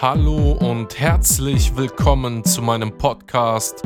[0.00, 3.82] Hallo und herzlich willkommen zu meinem Podcast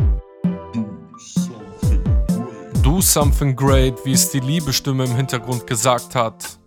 [2.82, 6.58] Do Something Great, wie es die Liebestimme im Hintergrund gesagt hat.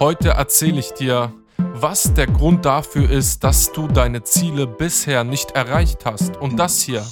[0.00, 5.50] Heute erzähle ich dir, was der Grund dafür ist, dass du deine Ziele bisher nicht
[5.50, 6.38] erreicht hast.
[6.38, 7.04] Und das hier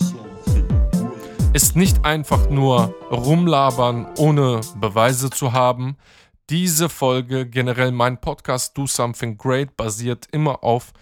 [1.53, 5.99] ist nicht einfach nur rumlabern, ohne Beweise zu haben.
[6.49, 10.95] Diese Folge, generell mein Podcast Do Something Great, basiert immer auf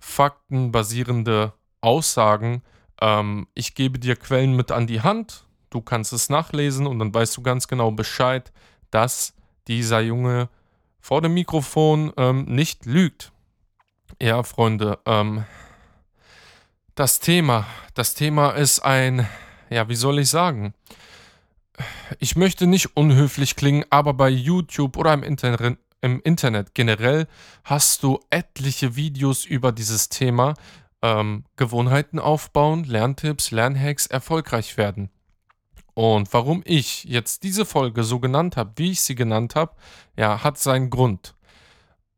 [0.00, 2.62] faktenbasierende Aussagen.
[3.00, 7.14] Ähm, ich gebe dir Quellen mit an die Hand, du kannst es nachlesen und dann
[7.14, 8.52] weißt du ganz genau Bescheid,
[8.90, 9.34] dass
[9.68, 10.48] dieser Junge
[11.00, 13.32] vor dem Mikrofon ähm, nicht lügt.
[14.20, 15.44] Ja, Freunde, ähm,
[16.94, 19.26] das Thema, das Thema ist ein,
[19.70, 20.74] ja, wie soll ich sagen?
[22.18, 27.26] Ich möchte nicht unhöflich klingen, aber bei YouTube oder im Internet, im Internet generell
[27.64, 30.54] hast du etliche Videos über dieses Thema.
[31.02, 35.10] Ähm, Gewohnheiten aufbauen, Lerntipps, Lernhacks, erfolgreich werden.
[35.94, 39.74] Und warum ich jetzt diese Folge so genannt habe, wie ich sie genannt habe,
[40.16, 41.34] ja, hat seinen Grund.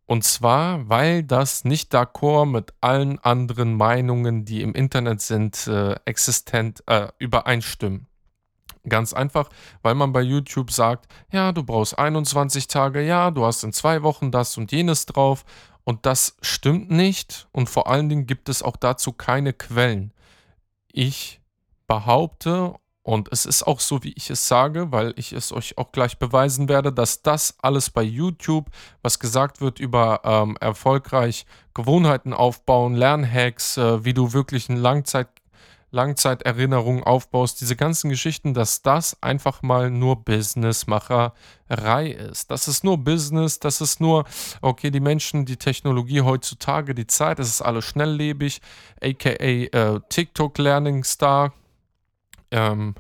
[0.07, 5.95] Und zwar, weil das nicht d'accord mit allen anderen Meinungen, die im Internet sind, äh,
[6.05, 8.09] existent äh, übereinstimmen.
[8.89, 9.49] Ganz einfach,
[9.83, 14.03] weil man bei YouTube sagt, ja, du brauchst 21 Tage, ja, du hast in zwei
[14.03, 15.45] Wochen das und jenes drauf.
[15.85, 17.49] Und das stimmt nicht.
[17.53, 20.13] Und vor allen Dingen gibt es auch dazu keine Quellen.
[20.93, 21.41] Ich
[21.87, 25.91] behaupte, und es ist auch so, wie ich es sage, weil ich es euch auch
[25.91, 28.71] gleich beweisen werde, dass das alles bei YouTube,
[29.03, 35.29] was gesagt wird über ähm, erfolgreich Gewohnheiten aufbauen, Lernhacks, äh, wie du wirklich ein Langzeit
[35.93, 42.51] Langzeiterinnerungen aufbaust, diese ganzen Geschichten, dass das einfach mal nur Businessmacherei ist.
[42.51, 44.25] Das ist nur Business, das ist nur,
[44.63, 48.61] okay, die Menschen, die Technologie heutzutage, die Zeit, es ist alles schnelllebig,
[49.03, 51.53] aka äh, TikTok Learning Star.
[52.51, 52.95] Ähm,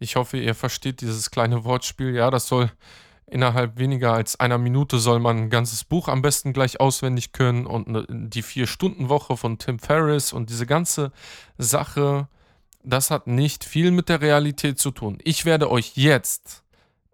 [0.00, 2.12] ich hoffe, ihr versteht dieses kleine Wortspiel.
[2.12, 2.72] Ja, das soll
[3.32, 7.66] innerhalb weniger als einer Minute soll man ein ganzes Buch am besten gleich auswendig können
[7.66, 11.12] und ne, die Vier-Stunden-Woche von Tim Ferriss und diese ganze
[11.56, 12.28] Sache,
[12.84, 15.18] das hat nicht viel mit der Realität zu tun.
[15.24, 16.62] Ich werde euch jetzt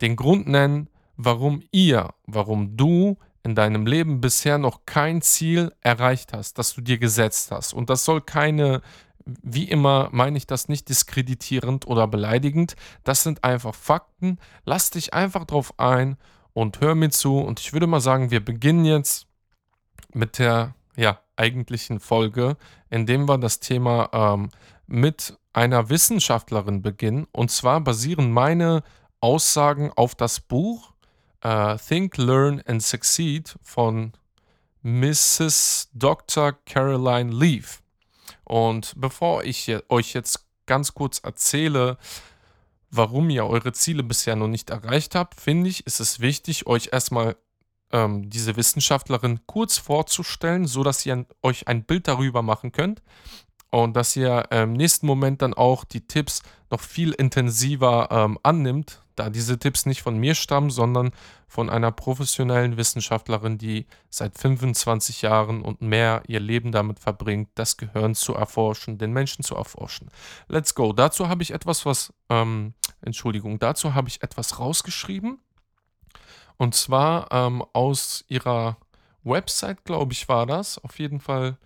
[0.00, 6.32] den Grund nennen, warum ihr, warum du in deinem Leben bisher noch kein Ziel erreicht
[6.32, 7.72] hast, das du dir gesetzt hast.
[7.72, 8.82] Und das soll keine
[9.42, 12.76] wie immer meine ich das nicht diskreditierend oder beleidigend.
[13.04, 14.38] Das sind einfach Fakten.
[14.64, 16.16] Lass dich einfach drauf ein
[16.52, 17.38] und hör mir zu.
[17.38, 19.26] Und ich würde mal sagen, wir beginnen jetzt
[20.12, 22.56] mit der ja, eigentlichen Folge,
[22.90, 24.50] indem wir das Thema ähm,
[24.86, 27.26] mit einer Wissenschaftlerin beginnen.
[27.32, 28.82] Und zwar basieren meine
[29.20, 30.92] Aussagen auf das Buch
[31.42, 34.12] äh, Think, Learn and Succeed von
[34.82, 35.90] Mrs.
[35.92, 36.52] Dr.
[36.64, 37.82] Caroline Leaf.
[38.48, 41.98] Und bevor ich euch jetzt ganz kurz erzähle,
[42.90, 46.88] warum ihr eure Ziele bisher noch nicht erreicht habt, finde ich, ist es wichtig, euch
[46.92, 47.36] erstmal
[47.92, 53.02] ähm, diese Wissenschaftlerin kurz vorzustellen, sodass ihr euch ein Bild darüber machen könnt.
[53.70, 59.02] Und dass ihr im nächsten Moment dann auch die Tipps noch viel intensiver ähm, annimmt,
[59.18, 61.10] da diese Tipps nicht von mir stammen, sondern
[61.46, 67.76] von einer professionellen Wissenschaftlerin, die seit 25 Jahren und mehr ihr Leben damit verbringt, das
[67.76, 70.08] Gehirn zu erforschen, den Menschen zu erforschen.
[70.48, 70.92] Let's go.
[70.92, 75.38] Dazu habe ich etwas, was, ähm, Entschuldigung, dazu habe ich etwas rausgeschrieben.
[76.56, 78.76] Und zwar ähm, aus ihrer
[79.22, 80.82] Website, glaube ich, war das.
[80.82, 81.56] Auf jeden Fall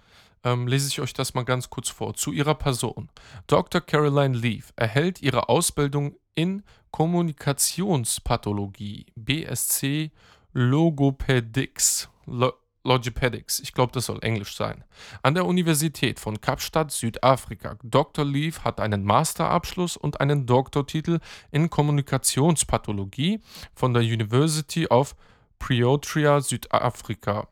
[0.44, 2.14] ähm, lese ich euch das mal ganz kurz vor.
[2.14, 3.08] Zu ihrer Person.
[3.46, 3.80] Dr.
[3.80, 10.10] Caroline Leaf erhält ihre Ausbildung in Kommunikationspathologie, BSc
[10.52, 12.08] Logopädix.
[12.26, 12.52] Lo
[12.84, 14.82] Logopedics, ich glaube, das soll Englisch sein.
[15.22, 17.76] An der Universität von Kapstadt, Südafrika.
[17.84, 18.24] Dr.
[18.24, 21.20] Leaf hat einen Masterabschluss und einen Doktortitel
[21.52, 23.38] in Kommunikationspathologie
[23.74, 25.14] von der University of
[25.60, 27.46] Pretoria, Südafrika.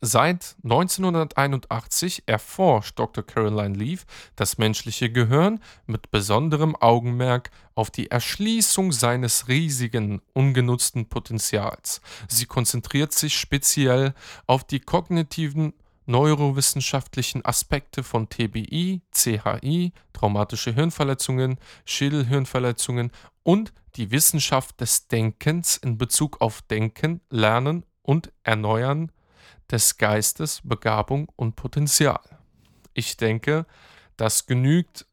[0.00, 3.24] Seit 1981 erforscht Dr.
[3.24, 12.00] Caroline Leaf das menschliche Gehirn mit besonderem Augenmerk auf die Erschließung seines riesigen ungenutzten Potenzials.
[12.28, 14.14] Sie konzentriert sich speziell
[14.46, 15.72] auf die kognitiven
[16.06, 23.12] neurowissenschaftlichen Aspekte von TBI, CHI, traumatische Hirnverletzungen, Schädelhirnverletzungen
[23.42, 29.10] und die Wissenschaft des Denkens in Bezug auf Denken, Lernen und Erneuern
[29.70, 32.20] des Geistes, Begabung und Potenzial.
[32.94, 33.66] Ich denke,
[34.16, 35.06] das genügt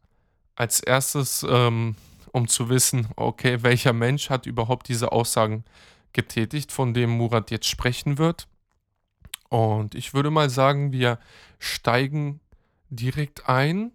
[0.55, 1.95] als erstes, ähm,
[2.31, 5.63] um zu wissen, okay, welcher Mensch hat überhaupt diese Aussagen
[6.13, 8.47] getätigt, von dem Murat jetzt sprechen wird.
[9.49, 11.19] Und ich würde mal sagen, wir
[11.59, 12.39] steigen
[12.89, 13.91] direkt ein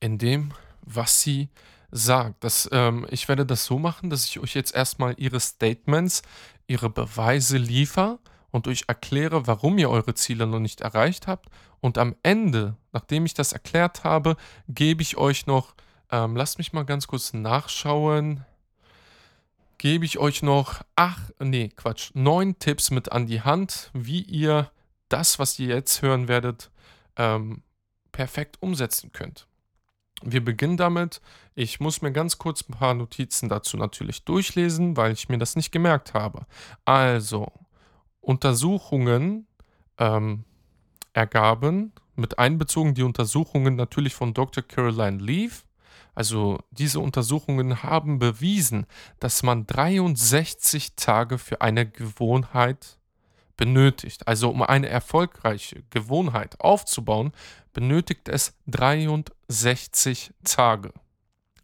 [0.00, 1.48] in dem, was sie
[1.90, 2.42] sagt.
[2.42, 6.22] Das, ähm, ich werde das so machen, dass ich euch jetzt erstmal ihre Statements,
[6.66, 8.18] ihre Beweise liefere
[8.52, 11.48] und euch erkläre, warum ihr eure Ziele noch nicht erreicht habt.
[11.80, 14.36] Und am Ende, nachdem ich das erklärt habe,
[14.68, 15.74] gebe ich euch noch,
[16.10, 18.44] ähm, lasst mich mal ganz kurz nachschauen,
[19.78, 24.70] gebe ich euch noch, ach, nee, Quatsch, neun Tipps mit an die Hand, wie ihr
[25.08, 26.70] das, was ihr jetzt hören werdet,
[27.16, 27.62] ähm,
[28.12, 29.48] perfekt umsetzen könnt.
[30.22, 31.20] Wir beginnen damit.
[31.54, 35.56] Ich muss mir ganz kurz ein paar Notizen dazu natürlich durchlesen, weil ich mir das
[35.56, 36.46] nicht gemerkt habe.
[36.84, 37.50] Also,
[38.22, 39.46] Untersuchungen
[39.98, 40.44] ähm,
[41.12, 44.62] ergaben, mit einbezogen die Untersuchungen natürlich von Dr.
[44.62, 45.66] Caroline Leaf.
[46.14, 48.86] Also diese Untersuchungen haben bewiesen,
[49.18, 52.98] dass man 63 Tage für eine Gewohnheit
[53.56, 54.26] benötigt.
[54.28, 57.32] Also um eine erfolgreiche Gewohnheit aufzubauen,
[57.72, 60.92] benötigt es 63 Tage.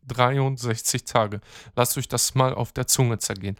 [0.06, 1.40] 63 Tage.
[1.76, 3.56] Lasst euch das mal auf der Zunge zergehen.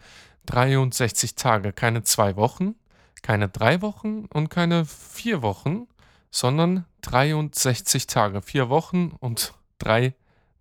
[0.47, 2.75] 63 Tage, keine zwei Wochen,
[3.23, 5.87] keine drei Wochen und keine vier Wochen,
[6.31, 8.41] sondern 63 Tage.
[8.41, 10.13] Vier Wochen und drei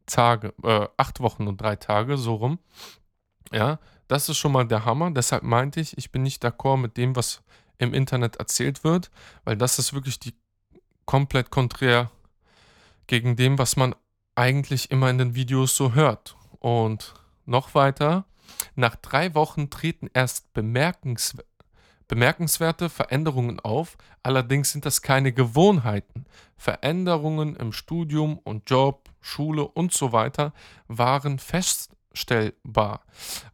[0.07, 2.59] Tage, äh, acht Wochen und drei Tage, so rum.
[3.53, 3.79] Ja,
[4.09, 5.11] das ist schon mal der Hammer.
[5.11, 7.43] Deshalb meinte ich, ich bin nicht d'accord mit dem, was
[7.79, 9.11] im Internet erzählt wird,
[9.45, 10.35] weil das ist wirklich die
[11.05, 12.11] komplett konträr
[13.07, 13.95] gegen dem, was man
[14.35, 16.37] eigentlich immer in den Videos so hört.
[16.59, 17.15] Und
[17.47, 18.25] noch weiter,
[18.75, 21.48] nach drei Wochen treten erst bemerkenswerte
[22.09, 26.25] bemerkenswerte Veränderungen auf, allerdings sind das keine Gewohnheiten.
[26.57, 30.53] Veränderungen im Studium und Job, Schule und so weiter
[30.89, 33.03] waren feststellbar.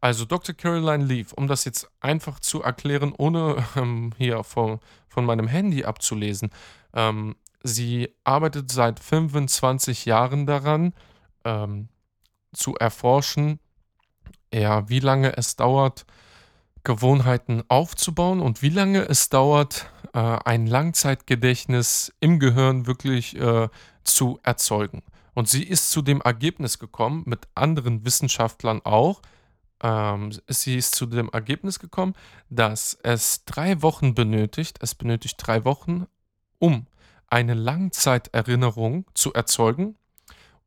[0.00, 0.54] Also Dr.
[0.54, 4.78] Caroline Leaf, um das jetzt einfach zu erklären, ohne ähm, hier von,
[5.08, 6.50] von meinem Handy abzulesen,
[6.94, 10.94] ähm, sie arbeitet seit 25 Jahren daran,
[11.44, 11.88] ähm,
[12.52, 13.58] zu erforschen,
[14.52, 16.06] ja, wie lange es dauert,
[16.84, 23.68] Gewohnheiten aufzubauen und wie lange es dauert, äh, ein Langzeitgedächtnis im Gehirn wirklich äh,
[24.04, 25.02] zu erzeugen.
[25.34, 29.20] Und sie ist zu dem Ergebnis gekommen, mit anderen Wissenschaftlern auch,
[29.82, 32.14] ähm, sie ist zu dem Ergebnis gekommen,
[32.48, 36.06] dass es drei Wochen benötigt, es benötigt drei Wochen,
[36.58, 36.86] um
[37.26, 39.96] eine Langzeiterinnerung zu erzeugen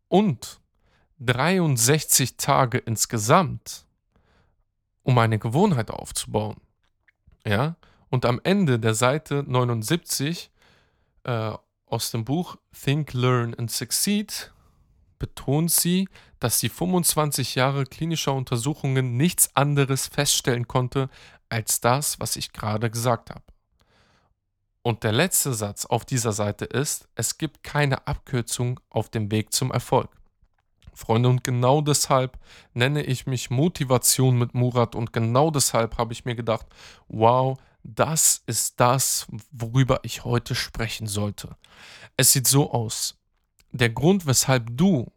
[0.07, 0.59] und
[1.19, 3.86] 63 Tage insgesamt,
[5.07, 6.57] um eine Gewohnheit aufzubauen.
[7.45, 7.77] Ja,
[8.09, 10.51] und am Ende der Seite 79
[11.23, 11.53] äh,
[11.85, 14.51] aus dem Buch Think, Learn and Succeed
[15.17, 16.09] betont sie,
[16.41, 21.09] dass sie 25 Jahre klinischer Untersuchungen nichts anderes feststellen konnte
[21.47, 23.43] als das, was ich gerade gesagt habe.
[24.81, 29.53] Und der letzte Satz auf dieser Seite ist, es gibt keine Abkürzung auf dem Weg
[29.53, 30.09] zum Erfolg.
[30.97, 32.37] Freunde, und genau deshalb
[32.73, 36.65] nenne ich mich Motivation mit Murat und genau deshalb habe ich mir gedacht,
[37.07, 41.55] wow, das ist das, worüber ich heute sprechen sollte.
[42.17, 43.15] Es sieht so aus.
[43.71, 45.11] Der Grund, weshalb du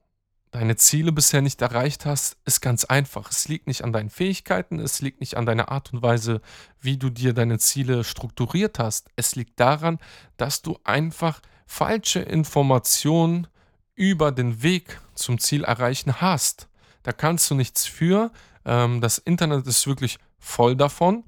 [0.51, 3.31] deine Ziele bisher nicht erreicht hast, ist ganz einfach.
[3.31, 6.41] Es liegt nicht an deinen Fähigkeiten, es liegt nicht an deiner Art und Weise,
[6.81, 9.09] wie du dir deine Ziele strukturiert hast.
[9.17, 9.99] Es liegt daran,
[10.37, 13.47] dass du einfach falsche Informationen
[13.95, 16.69] über den Weg zum Ziel erreichen hast.
[17.03, 18.31] Da kannst du nichts für.
[18.65, 21.25] Ähm, das Internet ist wirklich voll davon.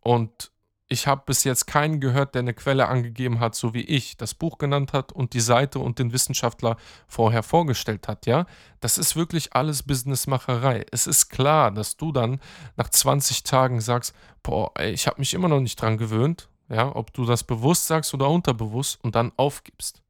[0.00, 0.52] Und
[0.92, 4.34] ich habe bis jetzt keinen gehört, der eine Quelle angegeben hat, so wie ich, das
[4.34, 6.76] Buch genannt hat und die Seite und den Wissenschaftler
[7.08, 8.44] vorher vorgestellt hat, ja?
[8.80, 10.84] Das ist wirklich alles Businessmacherei.
[10.90, 12.40] Es ist klar, dass du dann
[12.76, 16.94] nach 20 Tagen sagst, boah, ey, ich habe mich immer noch nicht dran gewöhnt, ja,
[16.94, 20.02] ob du das bewusst sagst oder unterbewusst und dann aufgibst.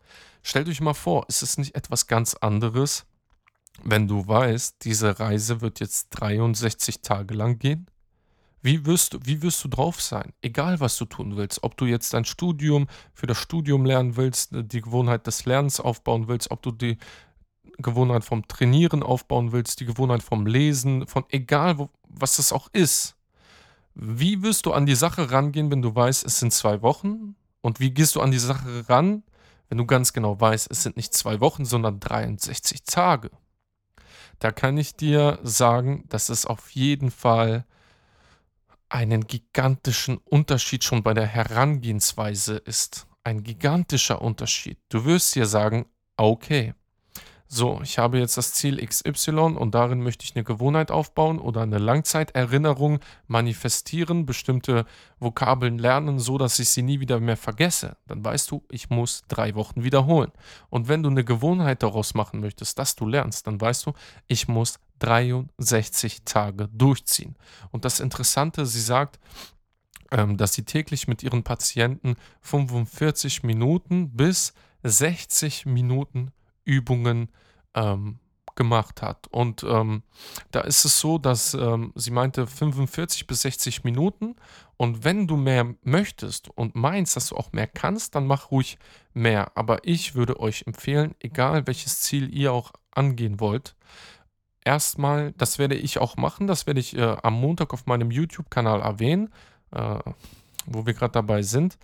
[0.43, 3.07] Stellt euch mal vor, ist es nicht etwas ganz anderes,
[3.83, 7.87] wenn du weißt, diese Reise wird jetzt 63 Tage lang gehen?
[8.61, 10.33] Wie wirst, du, wie wirst du drauf sein?
[10.41, 11.65] Egal, was du tun willst.
[11.65, 16.29] Ob du jetzt dein Studium für das Studium lernen willst, die Gewohnheit des Lernens aufbauen
[16.29, 16.99] willst, ob du die
[17.79, 22.69] Gewohnheit vom Trainieren aufbauen willst, die Gewohnheit vom Lesen, von egal, wo, was es auch
[22.73, 23.17] ist.
[23.95, 27.35] Wie wirst du an die Sache rangehen, wenn du weißt, es sind zwei Wochen?
[27.63, 29.25] Und wie gehst du an die Sache ran,
[29.69, 33.31] wenn du ganz genau weißt, es sind nicht zwei Wochen, sondern 63 Tage.
[34.43, 37.65] Da kann ich dir sagen, dass es auf jeden Fall
[38.89, 43.07] einen gigantischen Unterschied schon bei der Herangehensweise ist.
[43.23, 44.79] Ein gigantischer Unterschied.
[44.89, 46.75] Du wirst dir sagen, okay,
[47.55, 51.61] so, ich habe jetzt das Ziel XY und darin möchte ich eine Gewohnheit aufbauen oder
[51.61, 54.87] eine Langzeiterinnerung manifestieren, bestimmte
[55.21, 59.25] Vokabeln lernen, so dass ich sie nie wieder mehr vergesse, dann weißt du, ich muss
[59.29, 60.33] drei Wochen wiederholen.
[60.71, 63.93] Und wenn du eine Gewohnheit daraus machen möchtest, dass du lernst, dann weißt du,
[64.29, 67.37] ich muss 63 Tage durchziehen.
[67.71, 69.21] Und das Interessante, sie sagt,
[70.11, 74.55] ähm, dass sie täglich mit ihren Patienten 45 Minuten bis
[74.85, 76.33] 60 Minuten
[76.65, 77.29] Übungen
[77.75, 78.19] ähm,
[78.55, 79.29] gemacht hat.
[79.29, 80.03] Und ähm,
[80.51, 84.37] da ist es so, dass ähm, sie meinte 45 bis 60 Minuten.
[84.77, 88.79] Und wenn du mehr möchtest und meinst, dass du auch mehr kannst, dann mach ruhig
[89.15, 89.53] mehr.
[89.57, 93.75] Aber ich würde euch empfehlen, egal welches Ziel ihr auch angehen wollt,
[94.65, 98.81] erstmal, das werde ich auch machen, das werde ich äh, am Montag auf meinem YouTube-Kanal
[98.81, 99.31] erwähnen,
[99.73, 99.99] äh,
[100.67, 101.79] wo wir gerade dabei sind.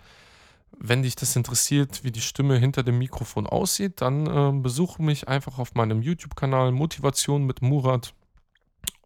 [0.77, 5.27] Wenn dich das interessiert, wie die Stimme hinter dem Mikrofon aussieht, dann äh, besuche mich
[5.27, 8.13] einfach auf meinem YouTube-Kanal Motivation mit Murat.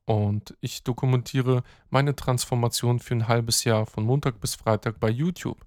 [0.05, 5.65] Und ich dokumentiere meine Transformation für ein halbes Jahr von Montag bis Freitag bei YouTube.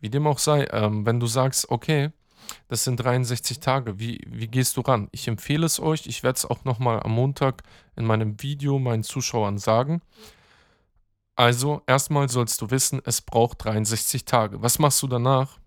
[0.00, 2.10] Wie dem auch sei, ähm, wenn du sagst, okay,
[2.68, 5.08] das sind 63 Tage, wie, wie gehst du ran?
[5.12, 7.62] Ich empfehle es euch, ich werde es auch nochmal am Montag
[7.96, 10.02] in meinem Video meinen Zuschauern sagen.
[11.34, 14.62] Also, erstmal sollst du wissen, es braucht 63 Tage.
[14.62, 15.58] Was machst du danach?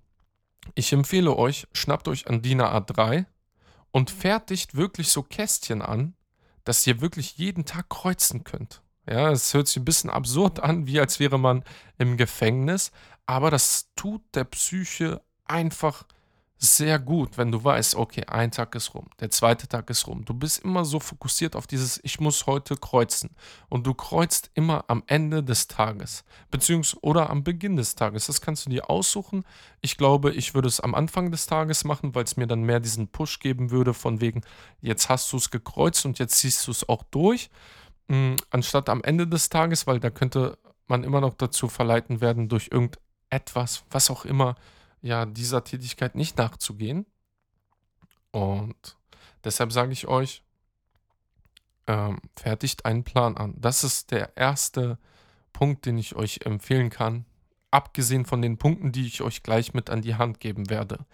[0.75, 3.25] Ich empfehle euch, schnappt euch an DIN A3
[3.91, 6.15] und fertigt wirklich so Kästchen an,
[6.63, 8.81] dass ihr wirklich jeden Tag kreuzen könnt.
[9.07, 11.63] Ja, es hört sich ein bisschen absurd an, wie als wäre man
[11.97, 12.91] im Gefängnis,
[13.27, 16.05] aber das tut der Psyche einfach
[16.57, 20.23] sehr gut, wenn du weißt, okay, ein Tag ist rum, der zweite Tag ist rum.
[20.23, 23.35] Du bist immer so fokussiert auf dieses, ich muss heute kreuzen.
[23.67, 28.27] Und du kreuzt immer am Ende des Tages, beziehungsweise oder am Beginn des Tages.
[28.27, 29.43] Das kannst du dir aussuchen.
[29.81, 32.79] Ich glaube, ich würde es am Anfang des Tages machen, weil es mir dann mehr
[32.79, 34.41] diesen Push geben würde, von wegen,
[34.81, 37.49] jetzt hast du es gekreuzt und jetzt ziehst du es auch durch.
[38.07, 40.57] Mh, anstatt am Ende des Tages, weil da könnte
[40.87, 44.55] man immer noch dazu verleiten werden, durch irgendetwas, was auch immer,
[45.01, 47.05] ja, dieser Tätigkeit nicht nachzugehen.
[48.31, 48.97] Und
[49.43, 50.43] deshalb sage ich euch,
[51.87, 53.53] ähm, fertigt einen Plan an.
[53.57, 54.97] Das ist der erste
[55.53, 57.25] Punkt, den ich euch empfehlen kann,
[57.71, 61.05] abgesehen von den Punkten, die ich euch gleich mit an die Hand geben werde.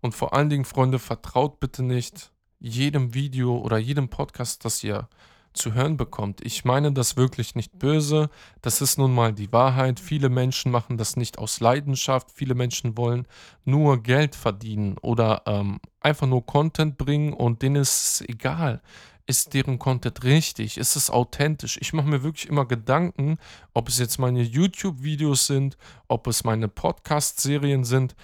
[0.00, 2.30] Und vor allen Dingen, Freunde, vertraut bitte nicht
[2.60, 5.08] jedem Video oder jedem Podcast, das ihr
[5.58, 6.40] zu hören bekommt.
[6.40, 8.30] Ich meine das wirklich nicht böse.
[8.62, 10.00] Das ist nun mal die Wahrheit.
[10.00, 12.30] Viele Menschen machen das nicht aus Leidenschaft.
[12.32, 13.26] Viele Menschen wollen
[13.64, 18.80] nur Geld verdienen oder ähm, einfach nur Content bringen und denen ist es egal.
[19.26, 20.78] Ist deren Content richtig?
[20.78, 21.78] Ist es authentisch?
[21.82, 23.36] Ich mache mir wirklich immer Gedanken,
[23.74, 25.76] ob es jetzt meine YouTube-Videos sind,
[26.08, 28.16] ob es meine Podcast-Serien sind.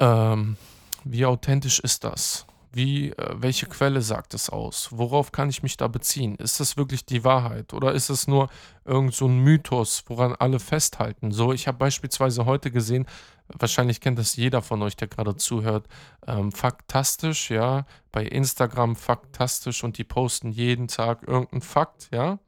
[0.00, 0.56] Ähm,
[1.04, 2.44] wie authentisch ist das?
[2.76, 4.88] Wie, äh, welche Quelle sagt es aus?
[4.90, 6.34] Worauf kann ich mich da beziehen?
[6.34, 8.50] Ist das wirklich die Wahrheit oder ist es nur
[8.84, 11.32] irgend so ein Mythos, woran alle festhalten?
[11.32, 13.06] So, ich habe beispielsweise heute gesehen,
[13.48, 15.86] wahrscheinlich kennt das jeder von euch, der gerade zuhört,
[16.26, 22.38] ähm, Faktastisch, ja, bei Instagram Faktastisch und die posten jeden Tag irgendeinen Fakt, ja.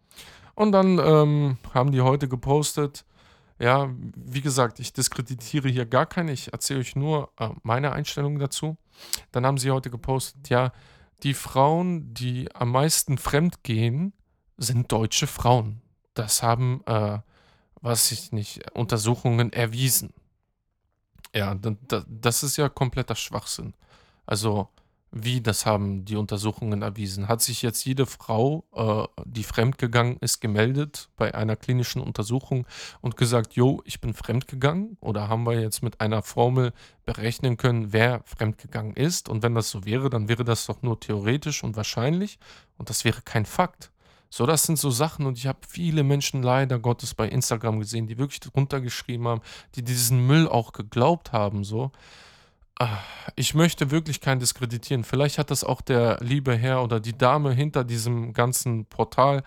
[0.55, 3.07] Und dann ähm, haben die heute gepostet,
[3.59, 8.39] ja, wie gesagt, ich diskreditiere hier gar keine, ich erzähle euch nur äh, meine Einstellung
[8.39, 8.77] dazu.
[9.33, 10.73] Dann haben sie heute gepostet, ja,
[11.23, 14.13] die Frauen, die am meisten fremd gehen,
[14.57, 15.81] sind deutsche Frauen.
[16.15, 17.19] Das haben, äh,
[17.81, 20.13] was ich nicht, Untersuchungen erwiesen.
[21.35, 23.75] Ja, das ist ja kompletter Schwachsinn.
[24.27, 24.69] Also,
[25.11, 27.29] wie, das haben die Untersuchungen erwiesen.
[27.29, 32.67] Hat sich jetzt jede Frau, äh, die fremdgegangen ist, gemeldet bei einer klinischen Untersuchung
[33.01, 34.99] und gesagt, jo, ich bin fremdgegangen?
[35.01, 36.73] Oder haben wir jetzt mit einer Formel
[37.07, 39.29] berechnen können, wer fremdgegangen ist?
[39.29, 42.39] Und wenn das so wäre, dann wäre das doch nur theoretisch und wahrscheinlich
[42.77, 43.91] und das wäre kein Fakt.
[44.31, 48.07] So, das sind so Sachen und ich habe viele Menschen leider Gottes bei Instagram gesehen,
[48.07, 49.41] die wirklich drunter geschrieben haben,
[49.75, 51.93] die diesen Müll auch geglaubt haben, so.
[52.81, 52.99] Ah,
[53.35, 55.03] ich möchte wirklich kein diskreditieren.
[55.03, 59.43] Vielleicht hat das auch der liebe Herr oder die Dame hinter diesem ganzen Portal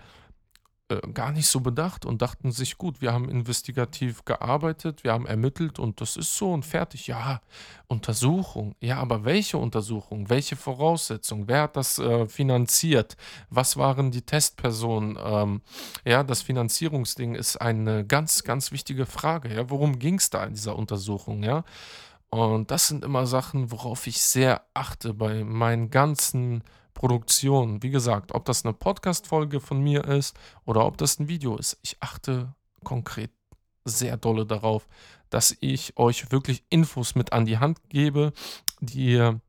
[0.90, 5.24] äh, gar nicht so bedacht und dachten sich, gut, wir haben investigativ gearbeitet, wir haben
[5.24, 7.06] ermittelt und das ist so und fertig.
[7.06, 7.40] Ja,
[7.86, 8.74] Untersuchung.
[8.80, 10.28] Ja, aber welche Untersuchung?
[10.28, 11.48] Welche Voraussetzungen?
[11.48, 13.16] Wer hat das äh, finanziert?
[13.48, 15.18] Was waren die Testpersonen?
[15.24, 15.62] Ähm,
[16.04, 19.54] ja, das Finanzierungsding ist eine ganz, ganz wichtige Frage.
[19.54, 21.42] Ja, worum ging es da in dieser Untersuchung?
[21.42, 21.64] Ja.
[22.34, 27.82] Und das sind immer Sachen, worauf ich sehr achte bei meinen ganzen Produktionen.
[27.82, 30.34] Wie gesagt, ob das eine Podcast-Folge von mir ist
[30.64, 31.78] oder ob das ein Video ist.
[31.82, 33.30] Ich achte konkret
[33.84, 34.88] sehr dolle darauf,
[35.28, 38.32] dass ich euch wirklich Infos mit an die Hand gebe,
[38.80, 39.42] die ihr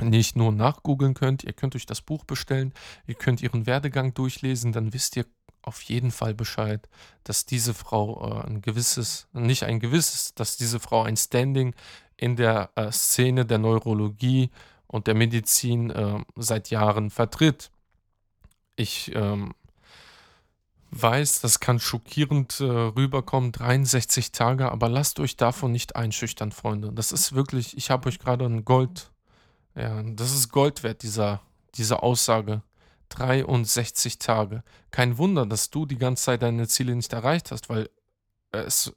[0.00, 2.72] nicht nur nachgoogeln könnt, ihr könnt euch das Buch bestellen,
[3.08, 5.26] ihr könnt ihren Werdegang durchlesen, dann wisst ihr
[5.62, 6.88] auf jeden Fall Bescheid,
[7.24, 11.74] dass diese Frau äh, ein gewisses, nicht ein gewisses, dass diese Frau ein Standing
[12.16, 14.50] in der äh, Szene der Neurologie
[14.86, 17.70] und der Medizin äh, seit Jahren vertritt.
[18.76, 19.54] Ich ähm,
[20.90, 26.92] weiß, das kann schockierend äh, rüberkommen, 63 Tage, aber lasst euch davon nicht einschüchtern, Freunde.
[26.92, 29.10] Das ist wirklich, ich habe euch gerade ein Gold,
[29.76, 31.40] ja, das ist Gold wert, dieser,
[31.76, 32.62] diese Aussage.
[33.10, 34.62] 63 Tage.
[34.90, 37.90] Kein Wunder, dass du die ganze Zeit deine Ziele nicht erreicht hast, weil
[38.52, 38.92] es,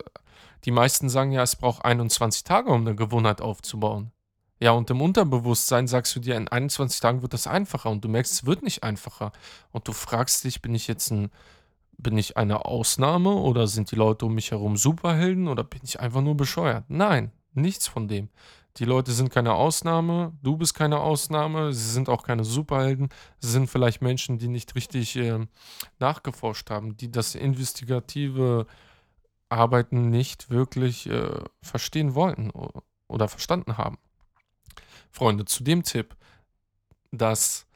[0.65, 4.12] die meisten sagen ja, es braucht 21 Tage, um eine Gewohnheit aufzubauen.
[4.60, 8.08] Ja, und im Unterbewusstsein sagst du dir, in 21 Tagen wird das einfacher und du
[8.08, 9.34] merkst, es wird nicht einfacher.
[9.72, 11.32] Und du fragst dich, bin ich jetzt ein,
[11.98, 16.00] bin ich eine Ausnahme oder sind die Leute um mich herum Superhelden oder bin ich
[16.00, 16.86] einfach nur bescheuert?
[16.88, 18.29] Nein, nichts von dem.
[18.77, 23.51] Die Leute sind keine Ausnahme, du bist keine Ausnahme, sie sind auch keine Superhelden, sie
[23.51, 25.46] sind vielleicht Menschen, die nicht richtig äh,
[26.00, 28.65] nachgeforscht haben, die das investigative
[29.50, 32.51] Arbeiten nicht wirklich äh, verstehen wollten
[33.08, 34.00] oder verstanden haben.
[35.12, 36.15] Freunde, zu dem Tipp,
[37.12, 37.68] dass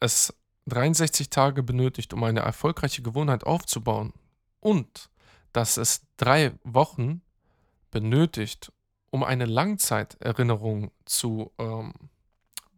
[0.00, 0.34] es
[0.66, 4.12] 63 Tage benötigt, um eine erfolgreiche Gewohnheit aufzubauen
[4.58, 5.08] und
[5.52, 7.22] dass es drei Wochen
[7.92, 8.72] benötigt,
[9.16, 11.94] um eine Langzeiterinnerung zu, ähm,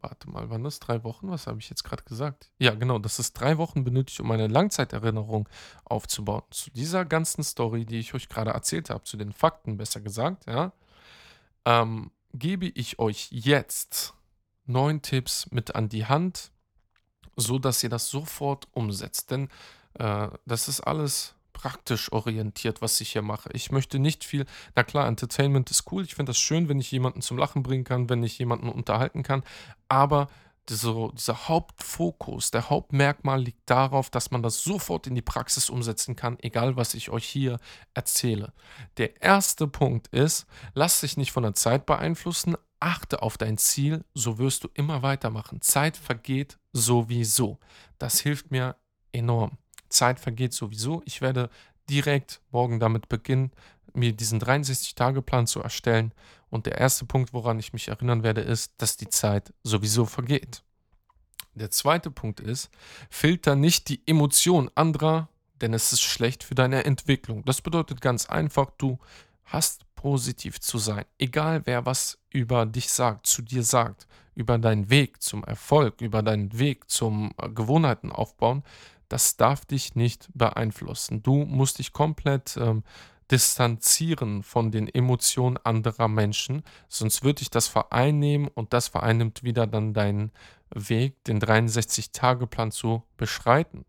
[0.01, 0.79] warte mal, wann das?
[0.79, 1.29] Drei Wochen?
[1.31, 2.53] Was habe ich jetzt gerade gesagt?
[2.59, 5.49] Ja, genau, dass es drei Wochen benötigt, um eine Langzeiterinnerung
[5.85, 6.45] aufzubauen.
[6.51, 10.47] Zu dieser ganzen Story, die ich euch gerade erzählt habe, zu den Fakten besser gesagt,
[10.47, 10.71] ja,
[11.65, 14.15] ähm, gebe ich euch jetzt
[14.65, 16.53] neun Tipps mit an die Hand,
[17.35, 19.33] so dass ihr das sofort umsetzt.
[19.33, 19.49] Denn
[19.95, 23.51] äh, das ist alles praktisch orientiert, was ich hier mache.
[23.53, 24.47] Ich möchte nicht viel,
[24.77, 27.83] na klar, Entertainment ist cool, ich finde das schön, wenn ich jemanden zum Lachen bringen
[27.83, 29.43] kann, wenn ich jemanden unterhalten kann,
[29.89, 30.29] aber
[30.69, 36.15] diese, dieser Hauptfokus, der Hauptmerkmal liegt darauf, dass man das sofort in die Praxis umsetzen
[36.15, 37.59] kann, egal was ich euch hier
[37.95, 38.53] erzähle.
[38.99, 44.05] Der erste Punkt ist, lass dich nicht von der Zeit beeinflussen, achte auf dein Ziel,
[44.15, 45.61] so wirst du immer weitermachen.
[45.61, 47.59] Zeit vergeht sowieso.
[47.99, 48.77] Das hilft mir
[49.11, 49.59] enorm.
[49.89, 51.03] Zeit vergeht sowieso.
[51.05, 51.51] Ich werde
[51.89, 53.53] direkt morgen damit beginnen,
[53.95, 56.13] mir diesen 63-Tage-Plan zu erstellen.
[56.51, 60.63] Und der erste Punkt, woran ich mich erinnern werde, ist, dass die Zeit sowieso vergeht.
[61.55, 62.71] Der zweite Punkt ist,
[63.11, 65.29] filter nicht die Emotion anderer,
[65.61, 67.45] denn es ist schlecht für deine Entwicklung.
[67.45, 68.99] Das bedeutet ganz einfach, du
[69.45, 71.05] hast positiv zu sein.
[71.19, 76.23] Egal wer was über dich sagt, zu dir sagt, über deinen Weg zum Erfolg, über
[76.23, 78.63] deinen Weg zum äh, Gewohnheiten aufbauen,
[79.09, 81.23] das darf dich nicht beeinflussen.
[81.23, 82.83] Du musst dich komplett ähm,
[83.31, 89.67] distanzieren von den Emotionen anderer Menschen, sonst wird dich das vereinnehmen und das vereinnimmt wieder
[89.67, 90.33] dann deinen
[90.71, 93.85] Weg, den 63-Tage-Plan zu beschreiten.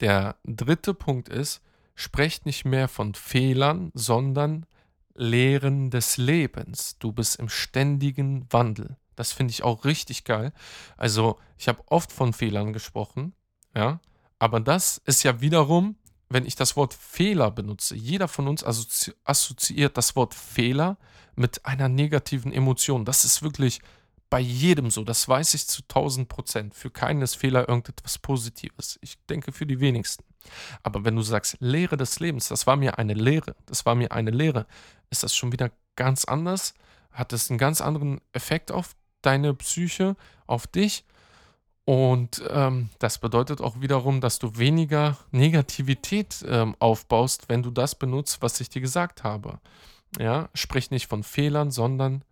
[0.00, 1.62] Der dritte Punkt ist,
[1.94, 4.66] sprecht nicht mehr von Fehlern, sondern
[5.14, 6.96] Lehren des Lebens.
[6.98, 8.96] Du bist im ständigen Wandel.
[9.16, 10.52] Das finde ich auch richtig geil.
[10.96, 13.34] Also, ich habe oft von Fehlern gesprochen,
[13.74, 14.00] ja.
[14.38, 15.96] Aber das ist ja wiederum,
[16.28, 20.96] wenn ich das Wort Fehler benutze, jeder von uns assozi assoziiert das Wort Fehler
[21.34, 23.04] mit einer negativen Emotion.
[23.04, 23.80] Das ist wirklich
[24.30, 26.74] bei jedem so, das weiß ich zu 1000 Prozent.
[26.74, 28.98] Für keinen ist Fehler irgendetwas Positives.
[29.02, 30.24] Ich denke für die wenigsten.
[30.84, 34.12] Aber wenn du sagst, Lehre des Lebens, das war mir eine Lehre, das war mir
[34.12, 34.66] eine Lehre,
[35.10, 36.74] ist das schon wieder ganz anders?
[37.10, 41.04] Hat es einen ganz anderen Effekt auf deine Psyche, auf dich?
[41.90, 47.96] Und ähm, das bedeutet auch wiederum, dass du weniger Negativität ähm, aufbaust, wenn du das
[47.96, 49.58] benutzt, was ich dir gesagt habe.
[50.16, 52.22] Ja, sprich nicht von Fehlern, sondern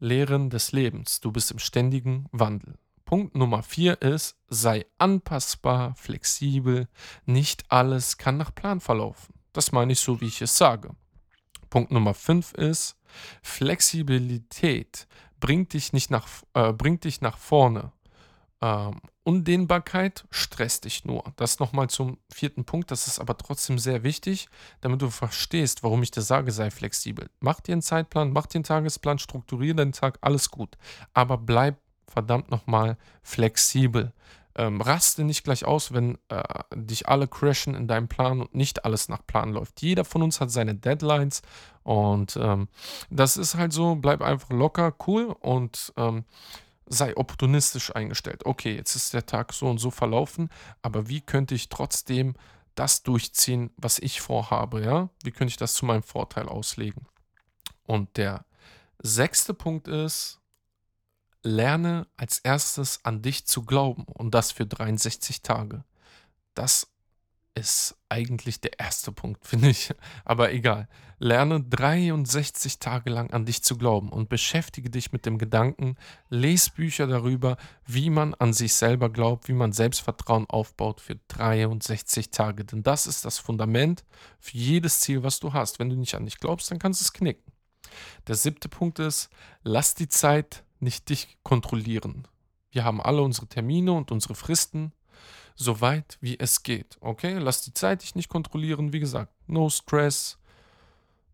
[0.00, 1.20] Lehren des Lebens.
[1.20, 2.74] Du bist im ständigen Wandel.
[3.04, 6.88] Punkt Nummer vier ist, sei anpassbar, flexibel.
[7.24, 9.32] Nicht alles kann nach Plan verlaufen.
[9.52, 10.90] Das meine ich so, wie ich es sage.
[11.70, 12.96] Punkt Nummer fünf ist,
[13.44, 15.06] Flexibilität
[15.38, 17.92] bringt dich nicht nach, äh, bringt dich nach vorne.
[18.64, 21.22] Ähm, Undehnbarkeit stresst dich nur.
[21.36, 22.90] Das nochmal zum vierten Punkt.
[22.90, 24.48] Das ist aber trotzdem sehr wichtig,
[24.80, 27.28] damit du verstehst, warum ich dir sage, sei flexibel.
[27.40, 30.78] Mach dir einen Zeitplan, mach dir einen Tagesplan, strukturiere deinen Tag, alles gut.
[31.12, 34.12] Aber bleib verdammt nochmal flexibel.
[34.56, 36.42] Ähm, raste nicht gleich aus, wenn äh,
[36.74, 39.82] dich alle crashen in deinem Plan und nicht alles nach Plan läuft.
[39.82, 41.42] Jeder von uns hat seine Deadlines
[41.82, 42.68] und ähm,
[43.10, 46.24] das ist halt so, bleib einfach locker, cool und ähm,
[46.86, 48.44] sei opportunistisch eingestellt.
[48.44, 50.50] Okay, jetzt ist der Tag so und so verlaufen,
[50.82, 52.34] aber wie könnte ich trotzdem
[52.74, 55.08] das durchziehen, was ich vorhabe, ja?
[55.22, 57.06] Wie könnte ich das zu meinem Vorteil auslegen?
[57.84, 58.44] Und der
[58.98, 60.40] sechste Punkt ist,
[61.42, 65.84] lerne als erstes an dich zu glauben und das für 63 Tage.
[66.54, 66.93] Das
[67.54, 69.90] ist eigentlich der erste Punkt, finde ich.
[70.24, 70.88] Aber egal.
[71.18, 75.96] Lerne 63 Tage lang an dich zu glauben und beschäftige dich mit dem Gedanken,
[76.28, 82.30] lese Bücher darüber, wie man an sich selber glaubt, wie man Selbstvertrauen aufbaut für 63
[82.30, 82.64] Tage.
[82.64, 84.04] Denn das ist das Fundament
[84.40, 85.78] für jedes Ziel, was du hast.
[85.78, 87.52] Wenn du nicht an dich glaubst, dann kannst du es knicken.
[88.26, 89.30] Der siebte Punkt ist,
[89.62, 92.26] lass die Zeit nicht dich kontrollieren.
[92.70, 94.92] Wir haben alle unsere Termine und unsere Fristen
[95.54, 96.96] so weit wie es geht.
[97.00, 98.92] Okay, lass die Zeit dich nicht kontrollieren.
[98.92, 100.38] Wie gesagt, no stress,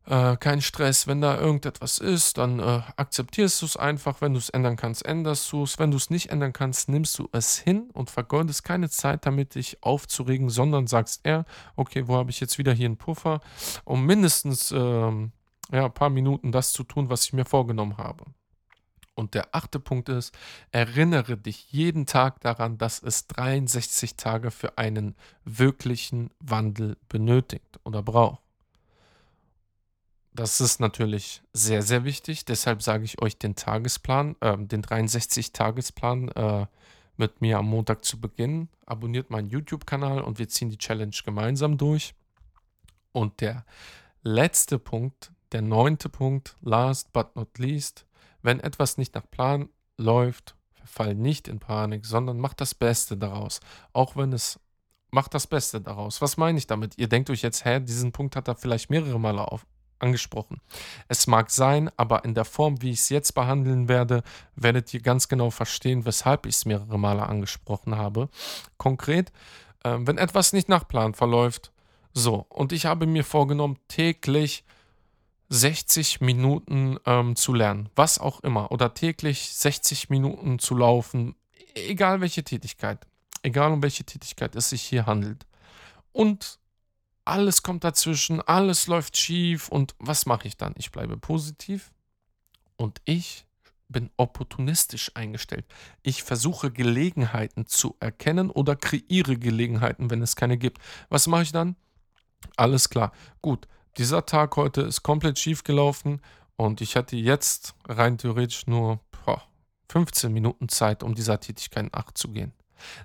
[0.06, 1.06] äh, kein Stress.
[1.06, 4.20] Wenn da irgendetwas ist, dann äh, akzeptierst du es einfach.
[4.20, 5.78] Wenn du es ändern kannst, änderst du es.
[5.78, 9.54] Wenn du es nicht ändern kannst, nimmst du es hin und vergeudest keine Zeit damit,
[9.54, 11.44] dich aufzuregen, sondern sagst eher,
[11.76, 13.40] okay, wo habe ich jetzt wieder hier einen Puffer,
[13.84, 15.32] um mindestens ähm,
[15.72, 18.24] ja, ein paar Minuten das zu tun, was ich mir vorgenommen habe.
[19.20, 20.34] Und der achte Punkt ist,
[20.72, 28.02] erinnere dich jeden Tag daran, dass es 63 Tage für einen wirklichen Wandel benötigt oder
[28.02, 28.40] braucht.
[30.32, 32.46] Das ist natürlich sehr, sehr wichtig.
[32.46, 36.66] Deshalb sage ich euch den Tagesplan, äh, den 63-Tagesplan äh,
[37.18, 38.70] mit mir am Montag zu beginnen.
[38.86, 42.14] Abonniert meinen YouTube-Kanal und wir ziehen die Challenge gemeinsam durch.
[43.12, 43.66] Und der
[44.22, 48.06] letzte Punkt, der neunte Punkt, last but not least,
[48.42, 53.60] wenn etwas nicht nach Plan läuft, verfall nicht in Panik, sondern mach das Beste daraus.
[53.92, 54.58] Auch wenn es
[55.10, 56.20] macht das Beste daraus.
[56.20, 56.96] Was meine ich damit?
[56.98, 59.66] Ihr denkt euch jetzt, hä, diesen Punkt hat er vielleicht mehrere Male auf,
[59.98, 60.60] angesprochen.
[61.08, 64.22] Es mag sein, aber in der Form, wie ich es jetzt behandeln werde,
[64.54, 68.28] werdet ihr ganz genau verstehen, weshalb ich es mehrere Male angesprochen habe.
[68.76, 69.32] Konkret,
[69.84, 71.72] äh, wenn etwas nicht nach Plan verläuft,
[72.12, 74.64] so, und ich habe mir vorgenommen, täglich
[75.50, 81.34] 60 Minuten ähm, zu lernen, was auch immer, oder täglich 60 Minuten zu laufen,
[81.74, 83.06] egal welche Tätigkeit,
[83.42, 85.46] egal um welche Tätigkeit es sich hier handelt.
[86.12, 86.60] Und
[87.24, 90.74] alles kommt dazwischen, alles läuft schief und was mache ich dann?
[90.76, 91.92] Ich bleibe positiv
[92.76, 93.44] und ich
[93.88, 95.66] bin opportunistisch eingestellt.
[96.02, 100.78] Ich versuche Gelegenheiten zu erkennen oder kreiere Gelegenheiten, wenn es keine gibt.
[101.08, 101.74] Was mache ich dann?
[102.56, 103.12] Alles klar.
[103.42, 106.20] Gut, dieser Tag heute ist komplett schief gelaufen
[106.56, 109.42] und ich hatte jetzt rein theoretisch nur boah,
[109.90, 112.52] 15 Minuten Zeit, um dieser Tätigkeit nachzugehen.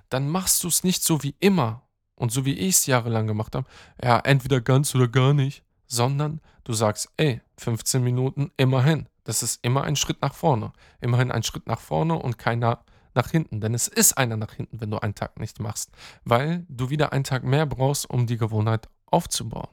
[0.08, 1.82] Dann machst du es nicht so wie immer
[2.14, 3.66] und so wie ich es jahrelang gemacht habe,
[4.02, 9.08] ja, entweder ganz oder gar nicht, sondern du sagst, ey, 15 Minuten immerhin.
[9.24, 10.72] Das ist immer ein Schritt nach vorne.
[11.00, 13.60] Immerhin ein Schritt nach vorne und keiner nach hinten.
[13.60, 15.90] Denn es ist einer nach hinten, wenn du einen Tag nicht machst,
[16.24, 19.68] weil du wieder einen Tag mehr brauchst, um die Gewohnheit aufzubauen.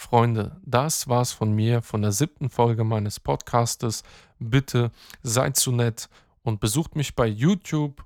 [0.00, 4.02] Freunde, das war's von mir, von der siebten Folge meines Podcastes.
[4.38, 6.08] Bitte seid so nett
[6.42, 8.02] und besucht mich bei YouTube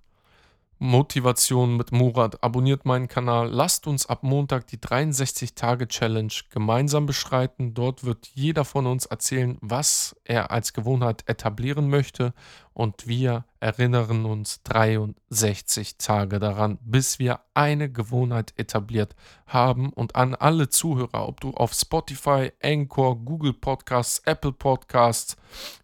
[0.85, 2.44] Motivation mit Murat.
[2.44, 3.49] Abonniert meinen Kanal.
[3.49, 7.73] Lasst uns ab Montag die 63-Tage-Challenge gemeinsam beschreiten.
[7.73, 12.35] Dort wird jeder von uns erzählen, was er als Gewohnheit etablieren möchte.
[12.75, 19.16] Und wir erinnern uns 63 Tage daran, bis wir eine Gewohnheit etabliert
[19.47, 19.90] haben.
[19.90, 25.37] Und an alle Zuhörer, ob du auf Spotify, Anchor, Google Podcasts, Apple Podcasts,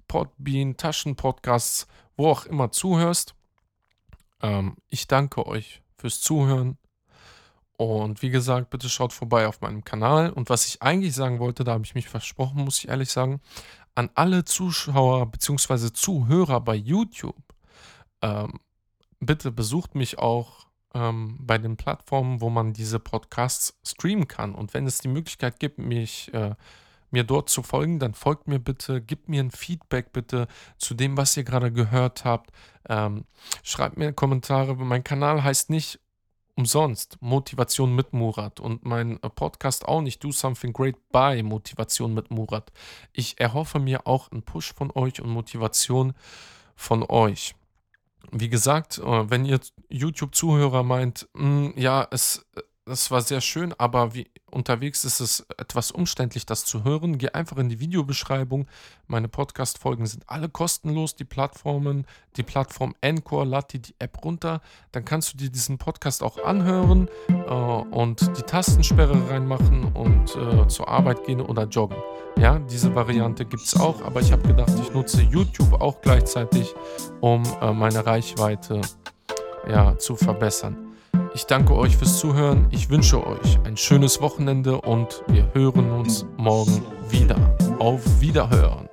[0.09, 1.87] Podbean, Taschenpodcasts,
[2.19, 3.35] wo auch immer zuhörst
[4.43, 6.79] ähm, ich danke euch fürs Zuhören.
[7.77, 10.31] Und wie gesagt, bitte schaut vorbei auf meinem Kanal.
[10.31, 13.41] Und was ich eigentlich sagen wollte, da habe ich mich versprochen, muss ich ehrlich sagen,
[13.95, 15.93] an alle Zuschauer bzw.
[15.93, 17.43] Zuhörer bei YouTube,
[18.23, 18.61] ähm,
[19.19, 24.55] bitte besucht mich auch ähm, bei den Plattformen, wo man diese Podcasts streamen kann.
[24.55, 26.55] Und wenn es die Möglichkeit gibt, mich äh,
[27.13, 30.47] mir dort zu folgen, dann folgt mir bitte, gebt mir ein Feedback bitte
[30.79, 32.51] zu dem, was ihr gerade gehört habt.
[32.89, 33.25] Ähm,
[33.63, 34.77] schreibt mir Kommentare.
[34.77, 36.01] Mein Kanal heißt nicht
[36.61, 42.13] umsonst Motivation mit Murat und mein äh, Podcast auch nicht Do Something Great by Motivation
[42.13, 42.71] mit Murat.
[43.13, 46.13] Ich erhoffe mir auch einen Push von euch und Motivation
[46.77, 47.55] von euch.
[48.31, 53.75] Wie gesagt, äh, wenn ihr YouTube-Zuhörer meint, hm, ja, es äh, das war sehr schön,
[53.79, 57.19] aber wie unterwegs ist es etwas umständlich, das zu hören.
[57.19, 58.67] Geh einfach in die Videobeschreibung.
[59.07, 61.15] Meine Podcast-Folgen sind alle kostenlos.
[61.15, 64.61] Die Plattformen, die Plattform Encore, lad die App runter.
[64.93, 70.67] Dann kannst du dir diesen Podcast auch anhören äh, und die Tastensperre reinmachen und äh,
[70.69, 71.99] zur Arbeit gehen oder joggen.
[72.39, 76.75] Ja, diese Variante gibt es auch, aber ich habe gedacht, ich nutze YouTube auch gleichzeitig,
[77.21, 78.81] um äh, meine Reichweite
[79.69, 80.90] ja, zu verbessern.
[81.33, 82.67] Ich danke euch fürs Zuhören.
[82.71, 87.57] Ich wünsche euch ein schönes Wochenende und wir hören uns morgen wieder.
[87.79, 88.90] Auf Wiederhören.